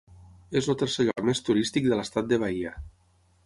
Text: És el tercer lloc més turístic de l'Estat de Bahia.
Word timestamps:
És 0.61 0.69
el 0.73 0.77
tercer 0.83 1.05
lloc 1.09 1.21
més 1.29 1.43
turístic 1.51 1.91
de 1.93 2.01
l'Estat 2.03 2.33
de 2.33 2.43
Bahia. 2.45 2.77